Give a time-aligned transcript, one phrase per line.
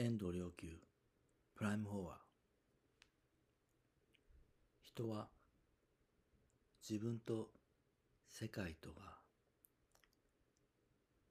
[0.00, 0.68] 遠藤良久。
[1.56, 2.18] プライム4は
[4.84, 5.26] 人は
[6.88, 7.48] 自分と
[8.28, 9.16] 世界とが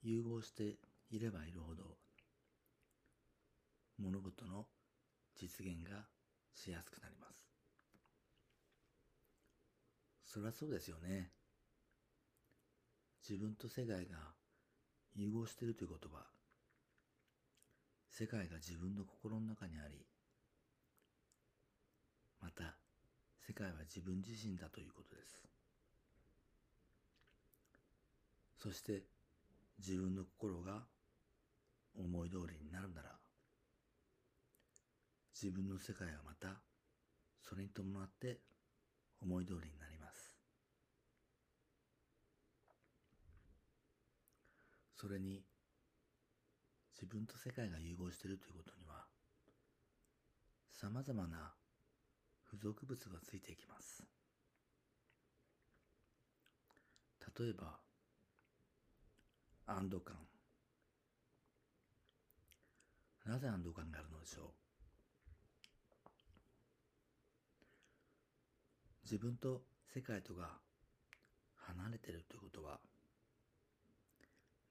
[0.04, 0.76] 融合して
[1.10, 1.96] いればいるほど
[4.00, 4.66] 物事の
[5.40, 6.04] 実現が
[6.54, 7.40] しやすくなります。
[10.26, 11.32] そりゃそうですよね。
[13.30, 14.18] 自分と世界が
[15.16, 16.37] 融合しているということは
[18.10, 20.06] 世界が自分の心の中にあり、
[22.42, 22.76] また
[23.46, 25.44] 世界は自分自身だということです。
[28.58, 29.04] そして
[29.80, 30.84] 自分の心が
[31.96, 33.12] 思い通りになるなら、
[35.40, 36.60] 自分の世界はまた
[37.48, 38.40] それに伴って
[39.22, 40.34] 思い通りになります。
[45.00, 45.44] それに
[47.00, 49.06] 自分と世界が融合しているということには、
[50.74, 51.54] 様々な
[52.50, 54.04] 付属物がついていきます。
[57.40, 57.78] 例えば、
[59.68, 60.16] 安堵感。
[63.28, 64.46] なぜ安堵感があるのでしょう？
[69.04, 69.62] 自分と
[69.94, 70.58] 世界とが
[71.58, 72.80] 離れているということは、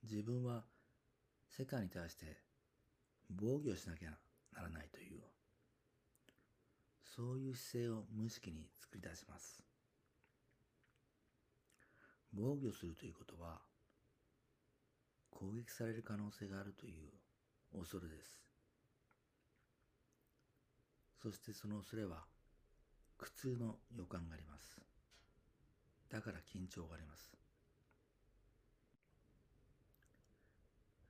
[0.03, 0.65] 自分は
[1.57, 2.37] 世界に対して
[3.31, 4.11] 防御しなきゃ
[4.55, 5.23] ならないという、
[7.03, 9.62] そういう姿勢を無意識に作り出します。
[12.31, 13.62] 防御するということは、
[15.31, 18.39] 攻撃される可能性があるという恐れです。
[21.23, 22.25] そしてその恐れは
[23.17, 24.79] 苦痛の予感があります。
[26.11, 27.45] だから緊張があります。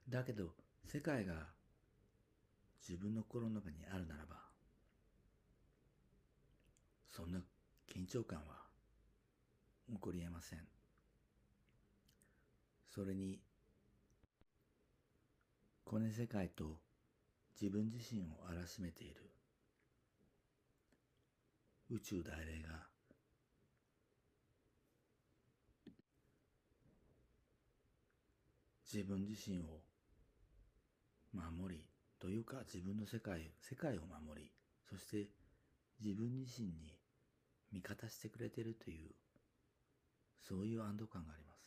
[0.09, 0.53] だけど、
[0.85, 1.33] 世界が
[2.87, 4.37] 自分の心の中にあるならば、
[7.09, 7.39] そんな
[7.93, 8.55] 緊張感は
[9.89, 10.59] 起こり得ません。
[12.89, 13.39] それに、
[15.83, 16.79] この世界と
[17.59, 19.29] 自分自身を荒らしめている
[21.89, 22.87] 宇宙大霊が
[28.91, 29.86] 自分自身を
[31.37, 31.83] 守り、
[32.19, 34.51] というか自分の世界、世界を守り、
[34.89, 35.29] そして
[36.01, 36.97] 自分自身に
[37.71, 39.11] 味方してくれてるという、
[40.41, 41.57] そういう安堵感があります。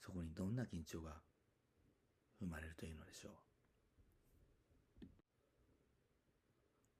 [0.00, 1.20] そこにどんな緊張が
[2.38, 3.32] 生まれるというのでしょう。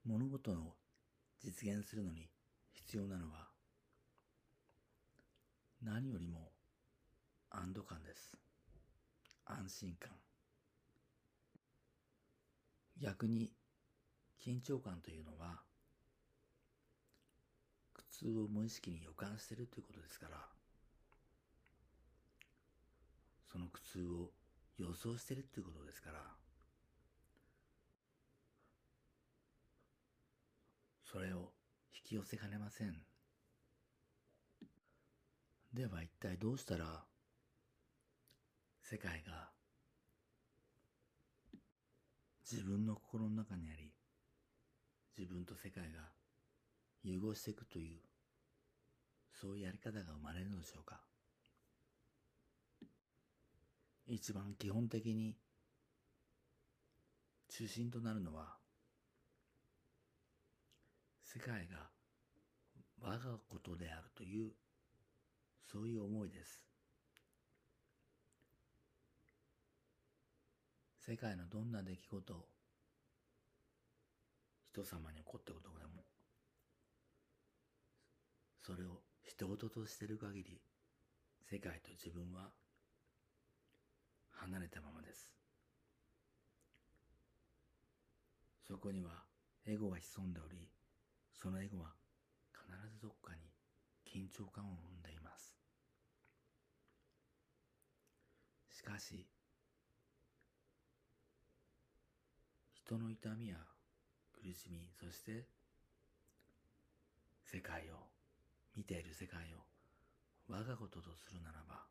[0.05, 0.77] 物事を
[1.43, 2.29] 実現するのに
[2.73, 3.49] 必要なのは、
[5.83, 6.53] 何よりも
[7.49, 8.37] 安堵感です。
[9.47, 10.30] 安心感。
[13.01, 13.53] 逆に
[14.45, 15.61] 緊張感というのは
[17.95, 20.37] 苦痛を無意識に予感しているということですから
[23.51, 24.31] その苦痛を
[24.79, 26.19] 予想しているということですから
[31.13, 31.53] それを
[31.93, 32.95] 引き寄せかねません。
[35.75, 37.05] では一体どうしたら
[38.83, 39.51] 世界が
[42.51, 43.93] 自分の心の中にあり、
[45.17, 46.01] 自分と世界が
[47.05, 48.01] 融合していくという、
[49.33, 51.01] そういうやり方が生まれるのでしょうか。
[54.07, 55.37] 一番基本的に
[57.49, 58.57] 中心となるのは、
[61.23, 61.89] 世界が
[63.01, 64.51] 我がことであるという、
[65.71, 66.70] そういう思いです。
[71.07, 72.47] 世界のどんな出来事を
[74.67, 76.05] 人様に起こったことでも
[78.61, 80.61] それを人事としてる限り
[81.51, 82.51] 世界と自分は
[84.29, 85.29] 離れたままです。
[88.67, 89.25] そこには
[89.67, 90.69] エゴが潜んでおり
[91.35, 91.91] そのエゴは
[92.53, 93.41] 必ずどこかに
[94.07, 95.59] 緊張感を生んでいます。
[98.71, 99.27] しかし
[102.91, 103.55] 人の痛みや
[104.33, 105.47] 苦しみ、そして
[107.45, 107.95] 世界を、
[108.77, 109.59] 見ている世界を
[110.49, 111.85] 我がこととするならば、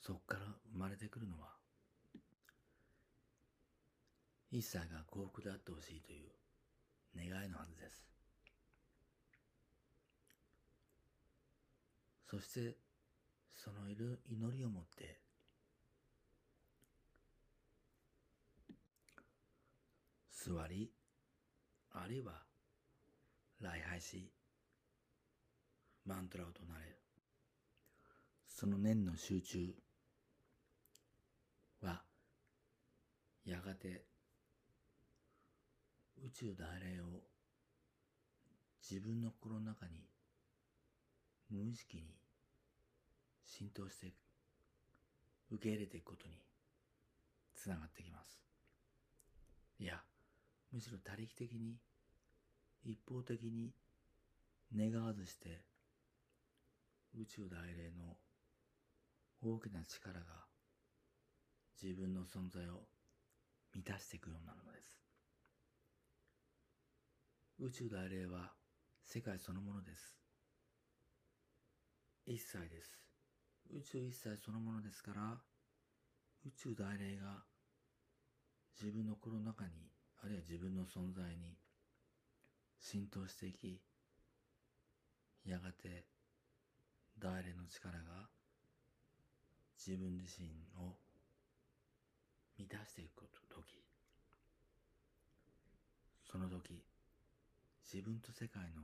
[0.00, 0.40] そこから
[0.72, 1.48] 生まれてくるのは、
[4.52, 6.30] 一切が幸福であってほしいという
[7.16, 8.04] 願いのはずです。
[12.30, 12.76] そして、
[13.56, 15.27] そのいる祈りを持って
[20.48, 20.90] 座り、
[21.92, 22.32] あるいは
[23.60, 24.32] 礼拝し、
[26.06, 26.96] マントラを唱える。
[28.48, 29.74] その念の集中
[31.82, 32.02] は、
[33.44, 34.06] やがて
[36.24, 37.20] 宇宙大霊を
[38.90, 40.08] 自分の心の中に
[41.50, 42.04] 無意識に
[43.44, 44.14] 浸透して
[45.50, 46.40] 受け入れていくことに
[47.54, 48.40] つながってきます。
[49.78, 50.00] いや、
[50.72, 51.76] むしろ他力的に
[52.84, 53.72] 一方的に
[54.74, 55.64] 願わずして
[57.14, 58.16] 宇宙大霊の
[59.40, 60.26] 大きな力が
[61.80, 62.82] 自分の存在を
[63.74, 64.98] 満たしていくようになるのです。
[67.60, 68.52] 宇宙大霊は
[69.02, 70.16] 世界そのものです。
[72.26, 72.98] 一切です。
[73.70, 75.38] 宇宙一切そのものですから、
[76.46, 77.44] 宇宙大霊が
[78.80, 79.70] 自分の心の中に、
[80.22, 81.56] あるいは自分の存在に
[82.80, 83.80] 浸透していき、
[85.44, 86.04] やがて
[87.18, 88.28] 大霊の力が
[89.76, 90.96] 自分自身を
[92.58, 93.76] 満たしていくとき、
[96.30, 96.82] その時、
[97.92, 98.82] 自分と世界の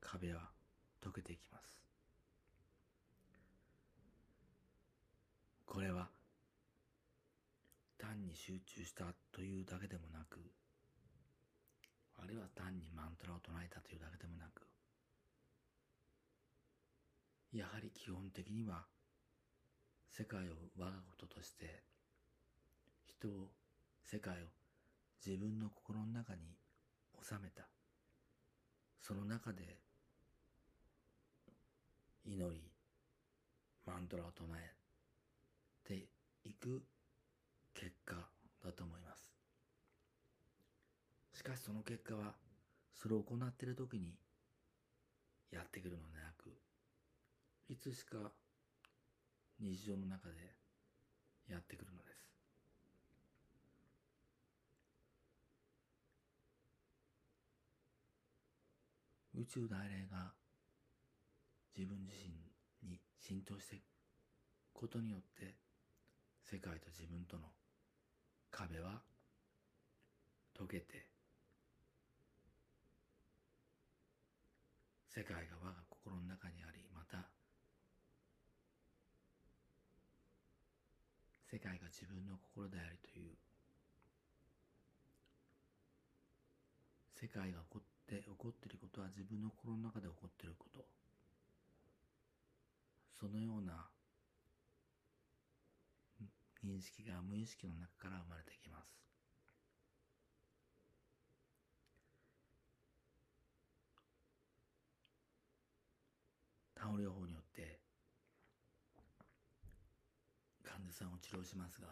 [0.00, 0.50] 壁は
[1.02, 1.78] 解けていきます。
[5.66, 6.08] これは
[7.98, 10.38] 単に集中したというだけでもなく、
[12.16, 14.62] あるいは単にマントラを唱えたというだけでもなく、
[17.52, 18.86] やはり基本的には
[20.10, 21.82] 世界を我がこととして
[23.04, 23.50] 人を
[24.04, 24.36] 世界を
[25.24, 26.40] 自分の心の中に
[27.22, 27.68] 収めた。
[29.00, 29.78] その中で
[32.26, 32.60] 祈り
[33.86, 34.74] マントラを唱え
[35.82, 36.04] て
[36.44, 36.82] いく
[37.72, 38.16] 結果
[38.62, 39.30] だと思います
[41.32, 42.34] しかしその結果は
[42.94, 44.12] それを行っている時に
[45.50, 46.52] やってくるのでなく
[47.70, 48.18] いつしか
[49.58, 50.34] 日常の中で
[51.50, 52.18] やってくるのです。
[59.34, 60.32] 宇宙大霊が
[61.76, 62.12] 自分自
[62.82, 63.82] 身に浸透していく
[64.74, 65.54] ことによって
[66.42, 67.44] 世界と自分との
[68.50, 69.00] 壁は
[70.56, 71.17] 解けて
[75.08, 77.28] 世界が我が心の中にありまた
[81.50, 83.34] 世界が自分の心でありという
[87.20, 90.84] 世界が起こって起こっていることは自分の心の中で起こっていること。
[93.18, 93.88] そのような
[96.64, 99.07] 認識が無意識の中から生まれてきます。
[106.88, 107.80] タオ療法によって
[110.64, 111.88] 患者さんを治療しますが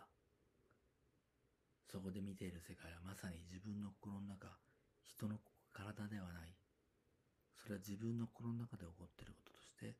[1.84, 4.48] そこで見ている世界はまさに自分の心の中
[5.04, 5.36] 人の
[5.72, 6.56] 体ではない。
[7.54, 9.96] それは自分の心の中で起こっていることとして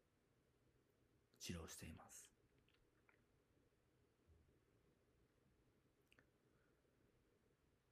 [1.41, 2.29] 治療しています。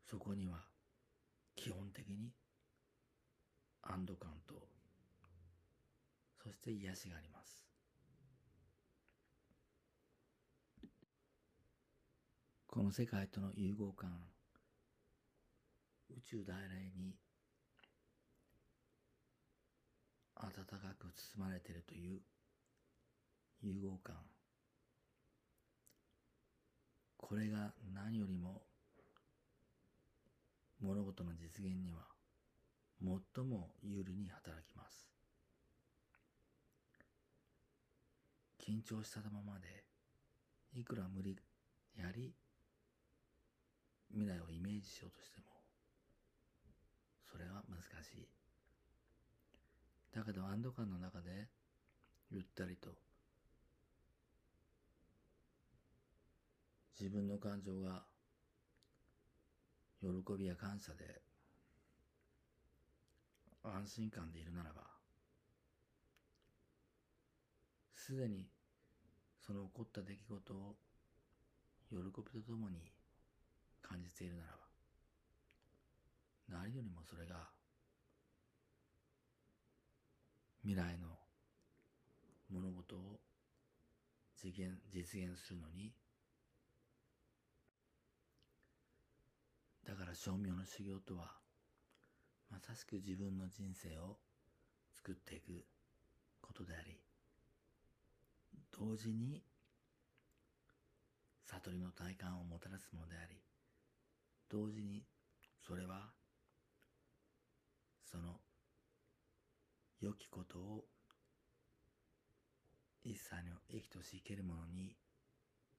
[0.08, 0.64] そこには
[1.54, 2.32] 基本的に
[3.82, 4.74] 安堵感と
[6.64, 7.62] して癒しがあります。
[12.66, 14.11] この世界との融合感
[16.11, 17.14] 宇宙大霊に
[20.35, 22.21] 暖かく包まれているという
[23.62, 24.16] 融合感
[27.16, 28.62] これが何よりも
[30.80, 32.00] 物事の実現には
[33.00, 35.03] 最も有利に働きます
[38.66, 39.85] 緊張したままで
[40.73, 41.37] いくら無理
[41.99, 42.35] やり
[44.11, 45.47] 未来をイメージしようとしても
[47.30, 48.28] それは難しい。
[50.14, 51.49] だけど安堵感の中で
[52.30, 52.90] ゆったりと
[56.99, 58.04] 自分の感情が
[60.00, 61.21] 喜びや感謝で
[63.62, 64.83] 安心感でいるならば
[67.97, 68.53] すでに
[69.46, 70.76] その起こった出来事を
[71.90, 72.92] 喜びとともに
[73.82, 74.52] 感じているなら
[76.48, 77.36] ば何よりもそれが
[80.62, 81.08] 未来の
[82.50, 83.20] 物事を
[84.42, 85.92] 実現実現するのに
[89.86, 91.32] だから正明の修行とは、
[92.50, 94.16] まさしく自分の人生を
[94.94, 95.66] 作っていく
[96.40, 96.98] ことであり、
[98.76, 99.43] 同時に
[101.47, 103.37] 悟りの体感をもたらすものであり、
[104.50, 105.04] 同時に
[105.66, 106.11] それは
[108.11, 108.40] その
[110.00, 110.85] 良きことを
[113.04, 114.97] 一切の益とし生けるものに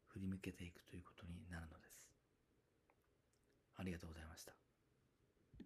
[0.07, 2.07] 振り向けていくということになるのです。
[3.77, 4.64] ありがとうございました。